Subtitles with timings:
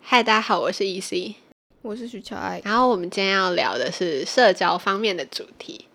[0.00, 1.36] 嗨，大家好，我是 EC，
[1.82, 2.60] 我是徐乔爱。
[2.64, 5.86] 然后我们今天要聊的是社交方面的主题，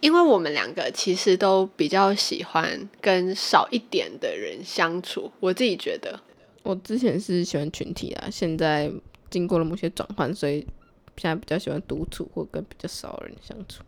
[0.00, 5.30] 因为我们两个其实都比较喜欢跟少一点的人相处。
[5.40, 6.18] 我自己觉得，
[6.62, 8.90] 我之前是喜欢群体啊，现在
[9.28, 10.66] 经过了某些转换，所以
[11.18, 13.82] 现在比较喜欢独处或跟比较少人相处。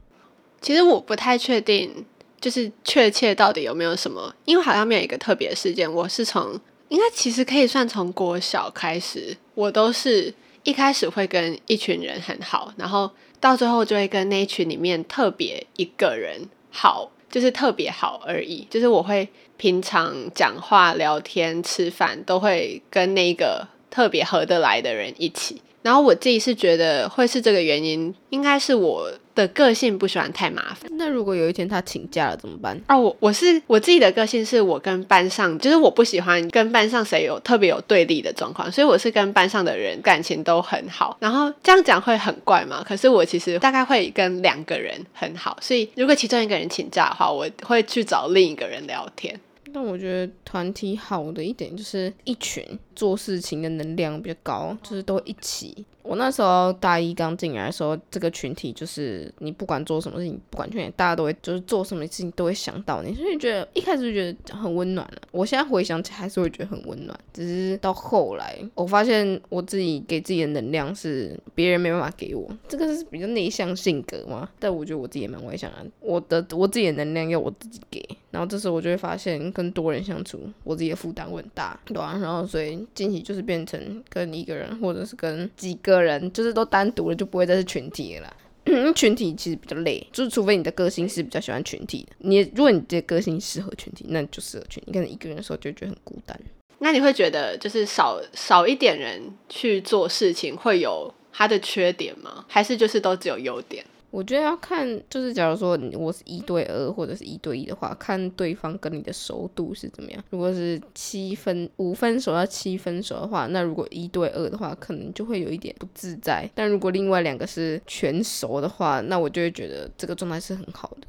[0.61, 2.05] 其实我不太确定，
[2.45, 5.91] 就是确切到底有没有什么，因为好像没有一个特别事件。
[5.91, 18.67] 我是从应该其实可以算从国小开始，我都是一开始会跟一群人很好，然后到最后就会跟那一群里面特别一个人好，就是特别好而已。
[18.69, 25.62] 就是我会平常讲话、聊天、吃饭都会跟那个特别合得来的人一起。
[25.84, 30.91] 然后我自己是觉得会是这个原因，应该是我的个性不喜欢太麻烦。
[30.97, 32.81] 那如果有一天他请假了怎么办？
[32.89, 41.14] 哦，我我是我自己的个性是我跟班上，就是我不喜欢跟班上谁有特别有对立的状况，所以我是跟班上的人感情都很好。
[41.20, 42.83] 然后这样讲会很怪嘛？
[42.83, 49.39] 可是我其实大概会跟两个人很好，所以如果其中一个人请假的话，我会去找另一个人聊天。
[49.72, 52.64] 但我觉得团体好的一点就是一群
[52.95, 55.84] 做事情的能量比较高，就是都一起。
[56.03, 65.22] 我那时候大一刚进来的时候，这个群体就是你不管做什么事情，不管去哪，大家都会就是做什么事情都会想到你，所以觉得一开始就觉得很温暖了。
[65.31, 74.47] 我现在回想起来还是会觉得很温暖，只是到后来我发现我自己给自己的能量是别人没办法给我，这个是比较内向性格嘛。
[74.59, 82.19] 但我觉得我自己也蛮外向的，我的我自己的能量要我自己给，然后这时候我就会发现跟多人相处，我自己的负担会很大，对啊？
[82.20, 86.05] 然后所以近期就是变成跟一个人或者是跟几个。
[86.05, 88.37] 人就是都单独了，就不会再是群体了。
[88.95, 92.17] 群体其实比较累，就是除非你的个性是比较喜欢群体的。
[92.19, 94.83] 你如果你的个性适合群体，那就适合群。
[94.87, 96.39] 你可能一个人的时候就觉得很孤单。
[96.81, 102.44] 那你会觉得就是少少一点人去做事情会有它的缺点吗？
[102.49, 103.84] 还是就是都只有优点？
[104.14, 110.22] 我觉得要看，就是假如说我是一对二或者是一对一的话，看对方跟你的熟度是怎么样。
[110.30, 116.48] 如果是七分五分熟到七分熟的话，那如果一对二的话，可能就会有一点不自在。
[116.54, 121.08] 但如果另外两个是全熟的话，那我就会觉得这个状态是很好的。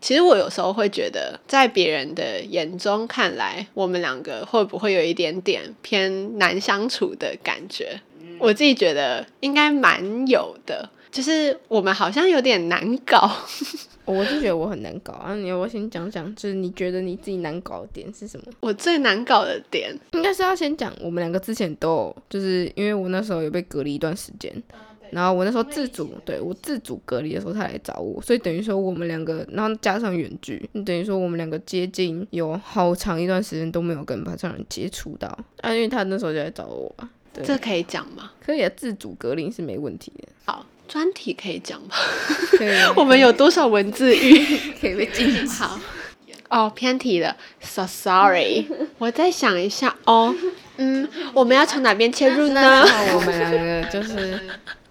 [0.00, 8.00] 其实我有时候会觉得，在别人的眼中看来，我们两个会不会有一点点偏难相处的感觉？
[8.38, 10.88] 我自己觉得应该蛮有的。
[11.10, 13.30] 就是我们好像有点难搞，
[14.06, 15.34] 我就觉得我很难搞啊！
[15.34, 18.46] 你要我先讲讲，就是你觉得你自己难搞的点是什么？
[18.60, 24.52] 我最难搞的点应该是要先讲，我们两个之前都有，就是因为我那时候有被隔离一段时间，
[25.10, 35.26] 然后我那时候自主，对我自主隔离的时候他来找我，所以等于说我们两个，然后加上远距，等于说我们两个接近有好长一段时间都没有跟班上人接触到
[35.60, 36.94] 啊，因为他那时候就来找我，
[37.42, 38.30] 这可以讲吗？
[38.40, 40.28] 可以啊，自主隔离是没问题的。
[40.44, 40.64] 好。
[40.90, 41.88] 专题可以讲吗？
[42.96, 44.44] 我们有多少文字狱
[44.80, 45.48] 可以被禁？
[45.48, 45.78] 好，
[46.50, 48.66] 哦，偏题了，so sorry。
[48.98, 50.34] 我再想一下哦，
[50.78, 52.84] 嗯，我们要从哪边切入呢？
[53.14, 54.40] 我们两个就是。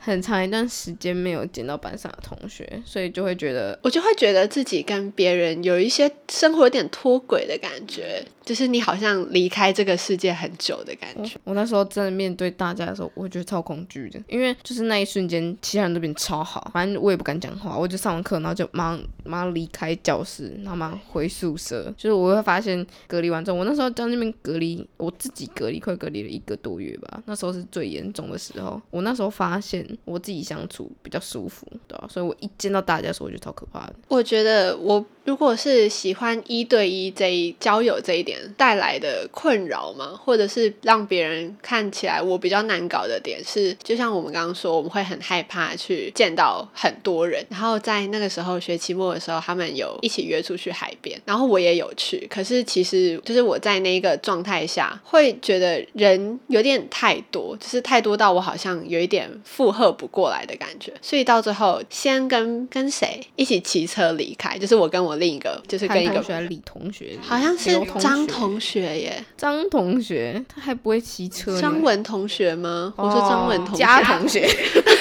[0.01, 11.39] 很长一段时间没有见到班上的同学，所以就会觉得，我就会觉得自己跟别人有一些生活有点脱轨的感觉，就是你好像离开这个世界很久的感觉。
[11.43, 21.93] 我那时候真的面对大家的时候，我觉得超恐惧的，因为就是那一瞬间，其他人都变超好，反正我也不敢讲话，我就上完课，然后就马上马上离开教室，然后马上回宿舍。
[21.95, 28.81] 就是我会发现隔离完之后，我那时候在那边隔离，我自己隔离快隔离了一个多月吧，那时候是最严重的时候。
[28.89, 29.87] 我那时候发现。
[30.05, 32.07] 我自己相处比较舒服，对吧？
[32.09, 33.93] 所以我一见到大家的时候，我就超可怕的。
[34.07, 35.05] 我觉得我。
[35.29, 40.19] 如果是喜欢一对一这一交友这一点带来的困扰吗？
[40.19, 47.45] 或者是让别人看起来我比较难搞的点是，就像我们刚刚说，我们会很害怕去见到很多人。
[47.47, 52.25] 然后在那个时候学期末的时候，他们有一起约出去海边，然后我也有去。
[52.27, 60.91] 可是其实就是我在那个状态下，会觉得人有点太多，就是太多到我好像有一点负荷不过来的感觉。
[61.03, 65.18] 所以到最后，先跟跟谁一起骑车离开，就是我跟我。
[65.19, 69.23] 另一个就是跟一个李同学，好像是张同学耶。
[69.37, 71.59] 张同学他还不会骑车。
[71.61, 72.93] 张文同学吗？
[72.95, 73.79] 我说张文同学。
[73.79, 74.49] 嘉同学，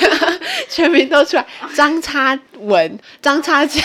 [0.69, 1.47] 全名都出来。
[1.75, 3.81] 张差文，张差家。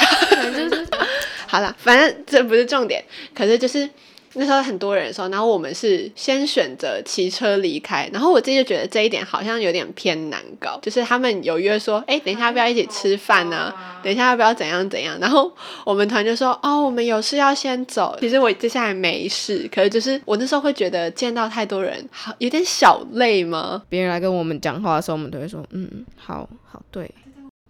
[0.51, 0.87] 就是
[1.47, 3.03] 好了，反正这不是重点。
[3.33, 3.87] 可是就是
[4.35, 13.73] 那时候很多人的时候，然后我们是先选择骑车离开，然后我自己就觉得这一点好像有点偏难搞，就是他们有约说，哎，等一下要不要一起吃饭呢？
[14.03, 15.17] 等一下要不要怎样怎样？
[15.19, 15.51] 然后
[15.85, 18.17] 我们团就说，哦，我们有事要先走。
[18.19, 23.83] 其实我接下来没事，可是就是我那时候会觉得见到太多人，好有点小累吗？
[23.87, 27.09] 别人来跟我们讲话的时候，我们都会说，嗯，好好，对，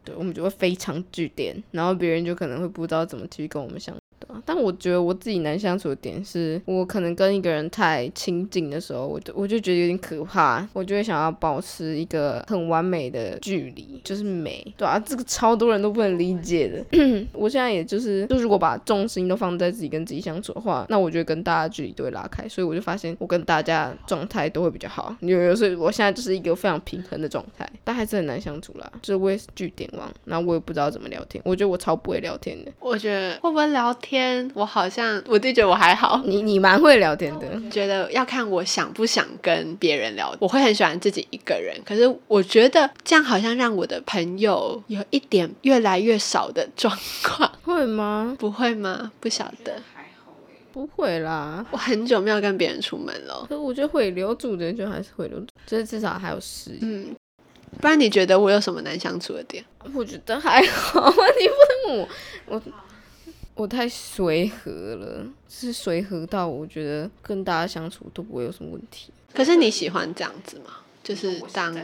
[0.06, 3.96] 对，我们就会非常据点，然后别人就可能会不知道怎么继续跟我们相。
[4.46, 16.84] 但我觉得我自己难相处的点是，我可能跟一个人太亲近的时候，我就我就觉得有点可怕，我就会想要保持一个很完美的距离，就是美，对啊，这个超多人都不能理解的。
[17.34, 25.16] 我现在也就是，就如果把重心都放在自己跟自己相处的话，那我觉得跟大家距离都会拉开，所以我就发现我跟大家状态都会比较好。
[25.22, 28.92] 有有所以我现在就是一个非常平衡的状态，但还是很难相处啦。
[29.02, 32.72] 就是我也是据点王，那我也不知道怎么聊天，我觉得我超不会聊天的。
[32.80, 34.13] 我觉得会不会聊天？
[34.14, 37.48] 天，我好像我自己觉得我还好， 你你蛮会聊天的。
[37.72, 41.76] 觉得要看我想不想跟别人聊，我会很喜欢自己一个人。
[41.84, 48.36] 可是我觉得这样好像让我的朋友有一点越来越少的状况， 会吗？
[48.40, 49.12] 不会吗？
[49.20, 49.74] 不晓得，
[50.72, 51.66] 不会啦。
[51.72, 56.80] 我很久没有跟别人出门了，可我觉得会留住的就还是会留住，就是至少还有适应。
[56.82, 57.16] 嗯，
[57.82, 59.66] 不然你觉得我有什么难相处的点？
[59.94, 62.08] 我觉得还好， 你问我，
[62.48, 62.62] 我。
[63.56, 69.12] 我太随和了，是随和到我觉得跟大家相处都不会有什么问题。
[69.34, 70.78] 可是你喜欢这样子吗？
[71.04, 71.76] 就是当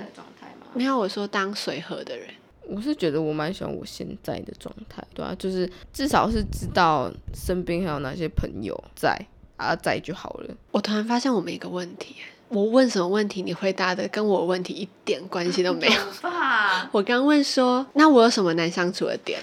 [0.73, 2.27] 没有我说当随和的人，
[2.67, 9.19] 我是觉得我蛮喜欢我现在的状态，对啊，就是至少是知道身边还有哪些朋友在
[9.57, 10.55] 啊在就好了。
[10.71, 12.15] 我突然发现我们一个问题，
[12.47, 16.01] 我问什么问题，你回答的跟我问题一点关系都没有。
[16.91, 19.39] 我刚问说，那我有什么难相处的点？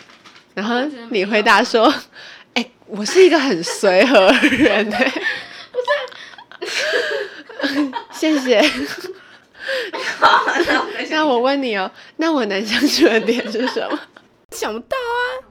[0.56, 0.81] 然后
[1.11, 1.93] 你回答说
[2.55, 5.12] ：“哎，我是一个很随和的人。”哎，
[7.61, 8.58] 不是，谢谢。
[11.11, 14.00] 那我问你哦，那我难相处的点是什么？
[14.53, 15.44] 想不到啊，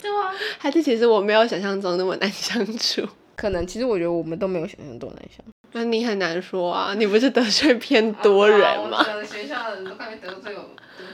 [0.00, 3.06] 对啊，还是其实我没有想象中那么难相处？
[3.36, 5.52] 可能其实我觉得我们都没有想象中难相处。
[5.72, 8.58] 那你很难说啊，你不是得罪偏多人
[8.88, 9.04] 吗？
[9.30, 10.64] 学校的人都快被得罪得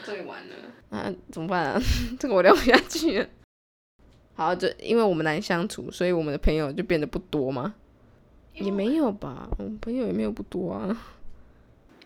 [0.04, 0.54] 罪完了。
[0.90, 1.80] 那怎么办啊？
[2.18, 3.28] 这个我聊不下去了。
[4.34, 7.74] 好，就因为我们难相处，所以我们的朋友就变得不多吗？
[8.54, 10.96] 也没有吧，我们朋友也没有不多啊。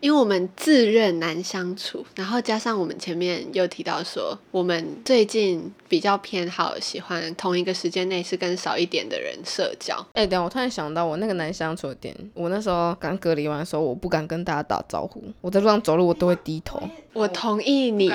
[0.01, 9.95] 因为我们自认难相处，然后加上我们前面又提到说，我们最近比较偏好喜欢同一个时间内是跟少一点的人社交。
[10.13, 16.81] 哎，等我突然想到，我那个难相处的点，我那时候刚隔离完的时候，我不敢跟大家打招呼，我在路上走路我都会低头。
[17.13, 18.11] 我同意你，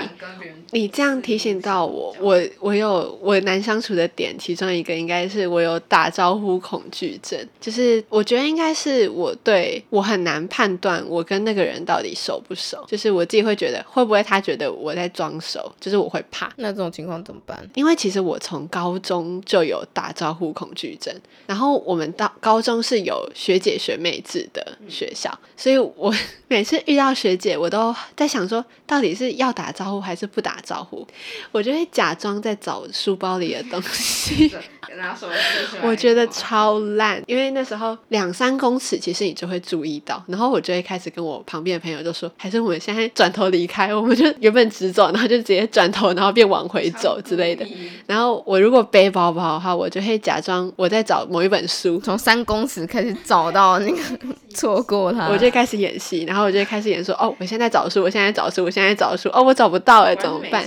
[0.71, 11.76] 你这样提醒到我，我我有我难相处的点，其中一个应该是我有打招呼恐惧症，就是我觉得应该是我对我很难判断我跟那个人。
[11.85, 12.85] 到底熟不熟？
[12.87, 15.73] 就是我自己会觉得，会不会他觉得我在装熟？
[15.81, 16.53] 就是我会怕。
[16.57, 17.69] 那这种情况怎么办？
[17.75, 21.15] 因为其实我从高中就有打招呼恐惧症，
[21.47, 26.15] 然后我们到高中是有学姐学妹制的学校，所以我
[26.49, 31.07] 每次遇到学姐，我都在想说，到底是要打招呼还是不打招呼？
[31.53, 34.51] 我就会假装在找书包里的东西。
[35.83, 47.67] 我觉得超烂，因为那时候两三公尺，其实你就会注意到，然后我就会开始跟我旁边的朋友就说，还是我们现在转头离开，我们就原本直走，然后就直接转头，然后变往回走之类的。
[48.07, 53.99] 然后我如果背包包的话，我就会假装我在找某一本书，从三公尺开始找到那个
[54.55, 60.67] 错过它，我就开始演戏，然后我就开始演说，哦，我现在找书，我现在找书，我现在找书，哦，我找不到哎，怎么办？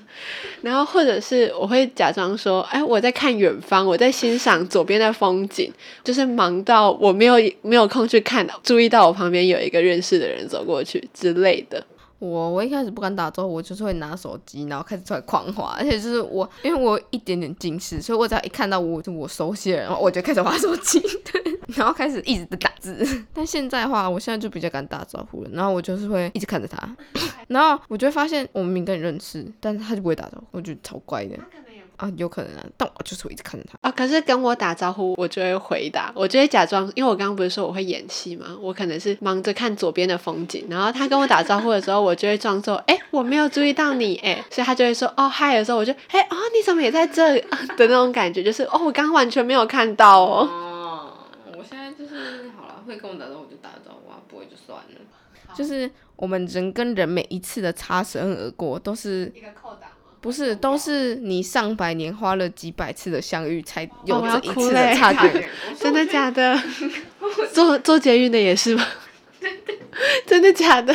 [0.62, 5.70] 然后或者是我会假装说，哎，我在看远方，我在欣赏左边的风景，
[6.04, 11.84] 就是忙到我没有没有空去看，注意到我旁边有一个认识的人走过去之类的。
[12.22, 21.00] 我我一开始不敢打招呼，我就是会拿手机，然后开始出来狂滑，而且就是我，因为我一点点近视，所以我只要一看到我就我熟悉的人，我就开始滑手机，
[21.32, 23.04] 对，然后开始一直在打字。
[23.34, 26.96] 但现在的话，我现在就比较敢打招呼了，然后我就是会一直看着他，
[27.48, 31.36] 然后我就会发现我明明跟你认识，但是他就不会打招呼，我觉得超怪的。
[31.96, 33.90] 啊，有可能啊，但我就是会一直看着他啊。
[33.90, 38.46] 可是跟我打招呼，我就会回答，我就会假装，因为我刚刚不是说我会演戏吗？
[38.60, 47.38] 我可能是忙着看左边的风景，然后他跟我打招呼的时候，我就会装作 哎，我没有注意到你哎，所以他就会说哦嗨的时候，我就哎哦你怎么也在这
[47.76, 50.48] 的那种感觉，就是哦我刚刚完全没有看到哦。
[50.50, 51.12] 哦，
[51.56, 54.84] 我现在就是好了，会跟我打招呼我就打招呼啊，不会就算了。
[55.54, 59.90] 就是我们人跟人每一次的擦身而过都是一个扣档。
[60.22, 65.46] 不是，都是你上百年花了几百次的相遇，才有这一次的差距。
[65.76, 66.56] 真的假的？
[67.52, 68.86] 做做捷运的也是吗？
[70.24, 70.94] 真的假的？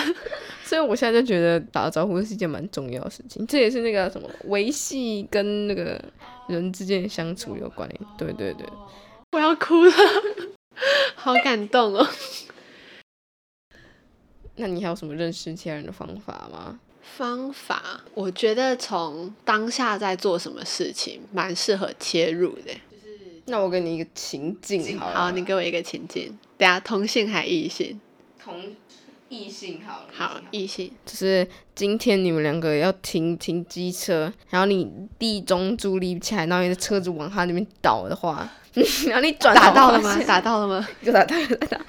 [0.64, 6.02] 所以我现在就觉得打招呼是一件蛮重要的事情，这也是那个什么维系跟那个
[6.48, 8.02] 人之间的相处有关联。
[8.18, 8.66] 对对对，
[9.34, 9.92] 我要哭了，
[11.16, 12.08] 好感动哦。
[14.56, 16.80] 那你还有什么认识其他人的方法吗？
[17.16, 22.72] 方法，我觉得从当下在做什么事情，蛮适合切入的。
[23.46, 28.00] 那我给你一个情境好了，好，你给我一个情境，等下同性还异性？
[28.44, 28.76] 同
[29.30, 30.92] 异性好了好，异性。
[31.06, 38.50] 就是今天你们两个要停停机车，然后你地中柱立不起来，然后你的车子往他那边倒的话，
[39.08, 40.88] 然后你转头打到了吗打到了吗？
[41.02, 41.86] 就打到了打到。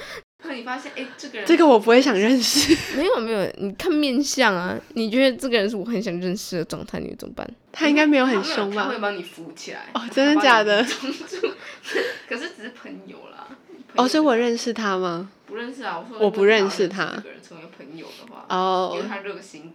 [0.54, 2.76] 你发现，哎、这个人这个我不会想认识。
[2.96, 7.48] 没有没有，你看面相啊，你觉得这个人是我很想认识的状态，你怎么办？
[7.72, 8.92] 他应该没有很凶吧？
[9.00, 9.86] 帮你扶起来。
[9.94, 10.82] 哦，真的假的？
[12.28, 13.48] 可是只是朋友啦。
[13.94, 15.30] 哦，所以我认识他吗？
[15.46, 19.67] 不认识啊，我说我不认识他这个人成为朋友的话，哦因为他热心。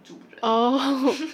[0.44, 0.78] 哦，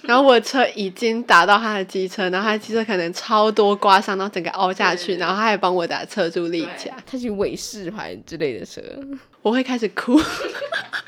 [0.03, 8.79] 然后我车已经打到他的机车，然后他的机车可能超多刮伤，然后整个凹下去，然后他还帮我打侧柱立起来，他去伟士牌之类的车，
[9.41, 10.21] 我会开始哭。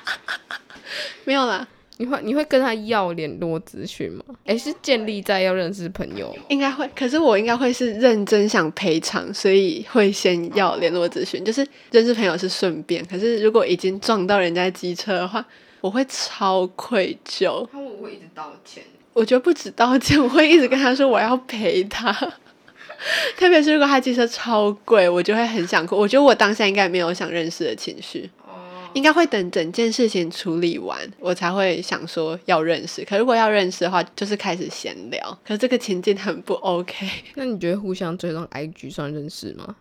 [1.26, 1.68] 没有啦，
[1.98, 4.26] 你会你会跟他要联络资讯吗？
[4.48, 6.42] 哎，是建立在要认识朋友吗。
[6.50, 15.46] 应该会，可是我应该会是认真想赔偿，所以会先要联络资讯，就是认识朋友是顺便，可是如果已经撞到人家机车的话，
[15.80, 17.68] 我会超愧疚。
[17.72, 18.84] 他会不会一直道歉？
[19.14, 22.12] 我觉得不止道歉， 我会一直跟他说我要陪他。
[23.38, 25.98] 特别是如果他机车超贵，我就会很想哭。
[25.98, 28.54] 我觉得我当下应该没有想认识的情绪，哦，
[28.94, 33.04] 应该会等整件事情处理完，我才会想说要认识。
[33.04, 35.40] 可如果要认识的话，就是开始闲聊。
[35.44, 37.10] 可是这个情境很不 OK。
[37.36, 39.76] 那你觉得互相追踪 IG 算认识吗？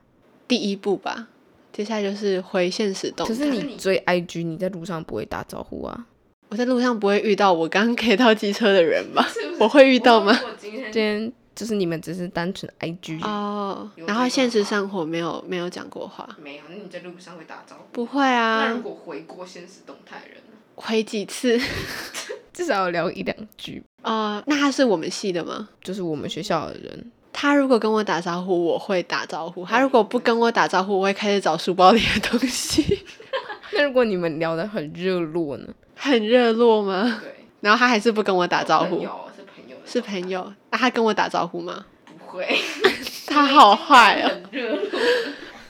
[0.48, 1.28] 第一步吧，
[1.72, 3.34] 接下来就是回现实动态。
[3.34, 6.06] 可是你追 IG，你在路上不会打招呼啊？
[6.50, 9.26] 我在路上不会遇到我刚 K 到机车的人吧？
[9.58, 10.36] 我会遇到吗？
[10.58, 17.82] 今天就是你们只是单纯 IG 哦，然后现实生活没有没有讲过话，没有，那你在路上会打招呼？
[17.92, 20.56] 不会啊，那如果回过现实动态人呢？
[20.74, 21.56] 回几次？
[22.52, 23.82] 至少要聊一两句。
[24.02, 25.68] 呃，那他是我们系的吗？
[25.82, 32.98] 就是我们学校的人，他如果跟我打招呼，我会打招呼；他如果不跟我打招呼，我会开始找书包里的东西。
[33.72, 35.68] 那如果你们聊得很热络呢？
[36.00, 37.20] 很热络吗？
[37.22, 40.52] 对，然后他还是不跟我打招呼，是朋友，是朋友。
[40.70, 41.84] 那他跟我打招呼吗？
[42.06, 42.48] 不会，
[43.28, 44.28] 他好坏哦！
[44.28, 45.00] 很热络。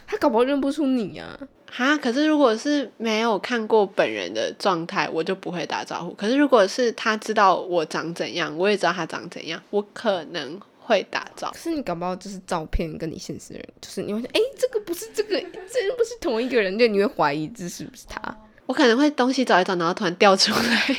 [0.06, 1.38] 他搞不好认不出你啊！
[1.70, 6.12] 哈，可是如果是没有看过本人的状态，我就不会打招呼。
[6.14, 11.58] 可是如果是他知道我长怎样，我也知道他长怎样，我可能会打招呼可。
[11.58, 18.37] 是你搞不好就是照片跟你现实的人，就是你会说，哎、这个不是这个，这不是同一个人，就你会怀疑这是不是他。
[18.70, 20.96] 我可能会东西找一找，然后突然掉出来。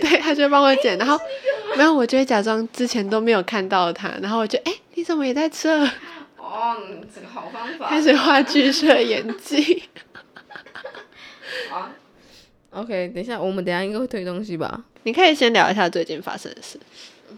[0.00, 1.20] 对他就会帮我捡，然后
[1.76, 5.84] 没有，我就会假装之前都没有看到他，然后我就哎、你怎么也在这？
[6.38, 6.78] 哦，
[7.14, 7.90] 这个好方法。
[7.90, 9.82] 开始画剧社演技。
[11.70, 11.92] 啊。
[12.70, 14.84] OK，等一下，我们等一下应该会推东西吧？
[15.02, 16.80] 你可以先聊一下最近发生的事。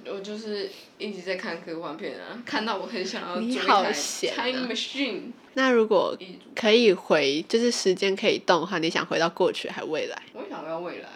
[0.07, 0.71] 我就是
[1.05, 5.21] 一直在看科幻片啊，看到我很想要你好做一台闲啊 time machine。
[5.55, 6.17] 那如果
[6.55, 10.23] 可以回，就是时间可以动的话，你想回到过去还是未来？
[10.33, 11.09] 我也想要未来，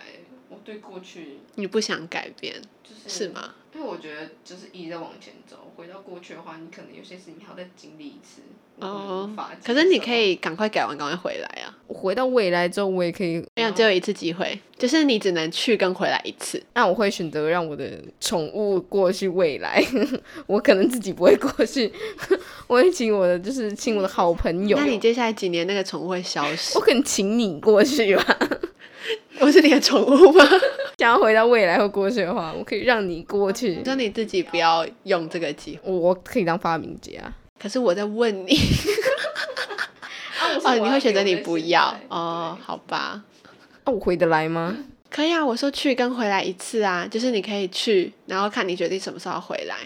[0.49, 3.55] 我对过去你不想改变就是是吗？
[3.79, 8.43] 因为我觉得就是一直在往前走，回到过去的话，你可能有些事情还要再经历一次。
[8.81, 9.31] 哦
[9.65, 11.71] 可是你可以赶快改完，赶快回来啊！
[11.87, 13.37] 我回到未来之后，我也可以。
[13.55, 16.61] 没有，只有一次机会，就是你只能去跟回来一次。
[16.75, 19.81] 那我会选择让我的宠物过去未来，
[20.49, 21.93] 我可能自己不会过去，
[22.67, 24.77] 我会请我的就是请我的好朋友。
[24.77, 26.83] 那你接下来几年那个宠物会消失我？
[26.83, 28.39] 可能请你过去吧。
[29.41, 30.45] 我是你的宠物吗？
[30.99, 33.85] 想要回到未来或过去的话，我可以让你过去你。
[33.85, 37.13] 说你自己不要用这个机会，我我可以当发明家。
[37.57, 38.51] 可是我在问你，
[40.65, 42.59] 哦，你会选择你不要哦？
[42.61, 43.23] 好吧，
[43.85, 44.77] 啊，我回得来吗？
[45.09, 45.45] 可以啊。
[45.45, 49.77] 我说去跟回来一次啊，就是你可以去，然后看你决定什么时候回来。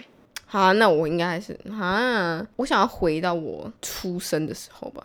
[0.47, 5.03] 好啊、那我应该还是啊，我想要回到我出生的时候吧，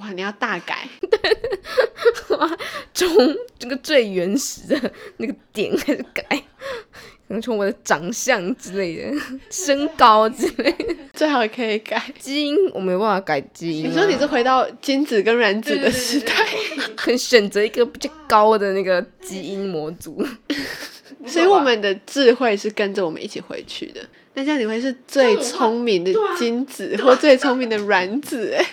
[0.00, 0.88] 哇，你要大改，
[2.94, 3.08] 从
[3.58, 9.12] 这个最原始的那个点开始改，可能从我的长相之类的、
[9.50, 12.00] 身高之类的， 最好可以改。
[12.18, 13.88] 基因我没有办法改基因、啊。
[13.88, 16.32] 你说你是回到精子跟卵子的时代，
[16.94, 20.24] 可以选择一个比较高的那个基因模组，
[21.26, 24.00] 所以我们的智慧是跟着我们一起回去的。
[24.34, 28.64] 那这样你会是最聪明的精子，或最聪明的卵子哎。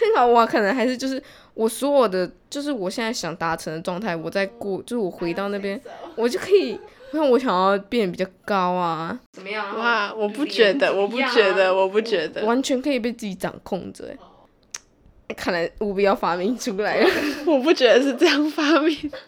[0.00, 5.78] 正常我可能还是就是我所有的，就是我现在想达成的状态，我在过，就是我回到那边，
[6.16, 6.70] 我就可以，
[7.12, 9.20] 因为我想要变比较高啊。
[9.32, 9.78] 怎么样？
[9.78, 14.16] 哇，我不觉得，我不觉得，我不觉得，完全可以被自己掌控着。
[15.36, 17.10] 看来务必要发明出来了。
[17.46, 19.18] 我不觉得是这样发明的。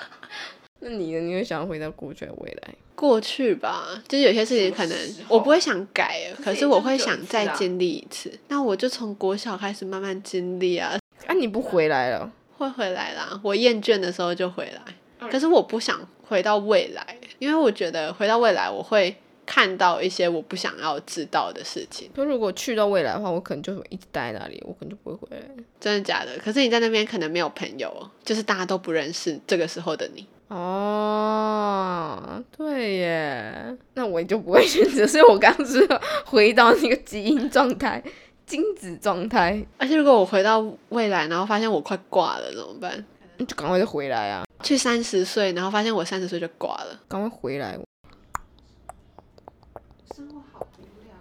[0.80, 1.20] 那你呢？
[1.20, 2.74] 你会想要回到过去还是未来？
[2.94, 4.98] 过去吧，就是有些事情可能
[5.28, 8.32] 我不会想改，可是我会想再经历一次。
[8.48, 10.96] 那我就从国小开始慢慢经历啊。
[11.26, 12.30] 啊，你不回来了？
[12.56, 15.28] 会回来啦，我厌倦的时候就回来。
[15.28, 15.98] 可是我不想
[16.28, 22.08] 回到未来，因为我觉得回到未来我会看到一些我不想要知道的事情。
[22.14, 25.42] 就如果去到未来的话，我可能就会一直待在那里，我可能就不会回来。
[25.80, 26.38] 真的假的？
[26.38, 27.92] 可是你在那边可能没有朋友，
[28.24, 30.26] 就是大家都不认识这个时候的你。
[30.56, 35.04] 哦，对耶，那我就不会选择。
[35.04, 35.84] 所以我刚刚是
[36.24, 38.00] 回到那个基因状态、
[38.46, 39.60] 精子状态。
[39.78, 43.04] 而且如果我回到未来，然后发现我快挂了，怎么办？
[43.38, 44.44] 你就赶快就回来啊！
[44.62, 47.76] 去三十岁，然后发现我三十岁就挂了，赶快回来。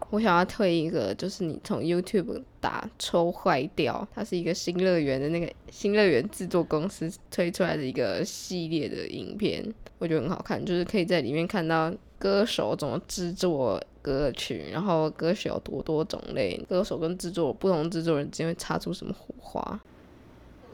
[0.10, 19.82] 我想要推一个，就是你从 YouTube 打抽坏掉，它是一个新乐园的那个新乐园制作公司推出来的一个系列的影片，我觉得很好看，就是可以在里面看到歌手怎么制作歌曲，然后歌曲有多多种类，歌手跟制作不同制作人之间会擦出什么火花。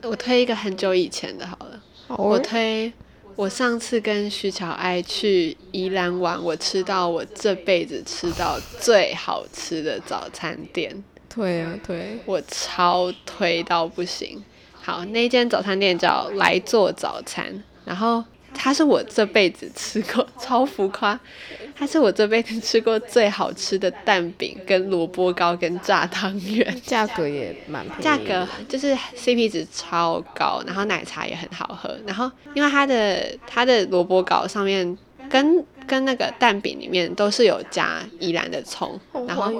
[0.03, 2.91] 我推一个很久以前的好了，我推。
[3.35, 11.03] 我上次跟徐巧爱去宜兰玩，我吃到我这辈子吃到最好吃的早餐店。
[11.33, 14.43] 对啊，对，我超推到不行。
[14.81, 18.23] 好，那间早餐店叫来做早餐，然后。
[18.61, 21.17] 它是我这辈子吃过超浮夸，
[21.73, 28.03] 它是我这辈子吃过最好吃的蛋饼、跟萝卜糕、跟炸汤圆，价格也蛮便宜。
[28.03, 31.97] 价格就是 CP 值超高，然后奶茶也很好喝。
[32.05, 34.97] 然后因为它的它的萝卜糕上面
[35.29, 39.53] 跟跟那个蛋饼里面都是有加宜兰的葱，然后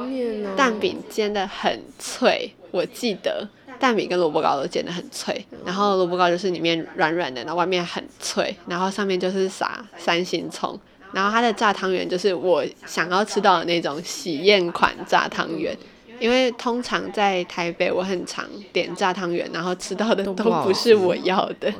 [0.57, 3.47] 蛋饼煎的很脆，我记得。
[3.79, 10.77] 蛋饼跟萝卜糕都煎得很脆，然后萝卜糕就是里面软软的，然后外面很脆，然后上面就是撒三星葱，
[11.13, 15.75] 然后它的炸汤圆就是我想要吃到的那种喜宴款炸汤圆，
[16.19, 21.73] 因为通常在台北我很常点炸汤圆，然后吃到的都不是我要的。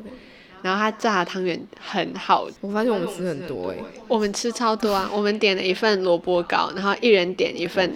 [0.62, 5.10] 然后它炸汤圆很好，我发现我们吃很多哎，我们吃超多啊！
[5.14, 7.92] 我们点了一份萝卜糕，然后一人点一份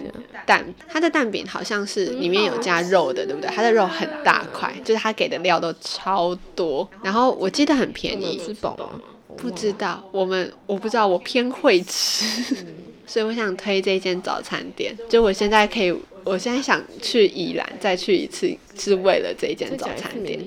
[0.46, 0.64] 蛋。
[0.88, 3.50] 它的蛋饼好像是里面有加肉的，对不对？
[3.50, 6.88] 它的肉很大块，就是它给的料都超多。
[7.02, 9.00] 然后我记得很便宜，吃饱吗？
[9.36, 12.54] 不知道，我们我不知道，我偏会吃，
[13.06, 14.96] 所以我想推这间早餐店。
[15.08, 20.38] 就我现在可以，我现在想去宜兰再去一次，是为了这一间早餐店。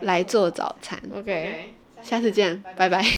[0.00, 1.00] 来做早餐。
[1.14, 3.17] OK，下次见，拜拜。